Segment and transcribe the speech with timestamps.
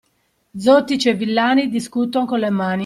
[0.57, 2.79] Zotici e villani discuton con le mani.